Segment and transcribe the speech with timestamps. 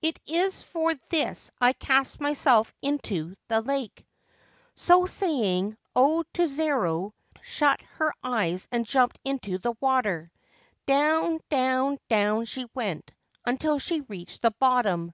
[0.00, 4.06] It is for this I cast myself into the lake!'
[4.74, 10.30] So saying, O Tsuru shut her eyes and jumped into the water.
[10.86, 13.10] Down, down, down she went,
[13.44, 15.12] until she reached the bottom.